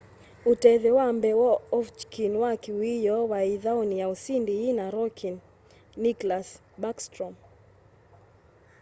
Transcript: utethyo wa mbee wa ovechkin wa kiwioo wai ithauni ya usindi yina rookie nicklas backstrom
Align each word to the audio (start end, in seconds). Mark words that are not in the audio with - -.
utethyo 0.51 0.91
wa 0.99 1.07
mbee 1.17 1.35
wa 1.41 1.53
ovechkin 1.77 2.33
wa 2.43 2.51
kiwioo 2.63 3.23
wai 3.31 3.47
ithauni 3.55 3.95
ya 4.01 4.07
usindi 4.15 4.51
yina 4.63 4.85
rookie 4.95 5.35
nicklas 6.03 6.47
backstrom 6.81 7.33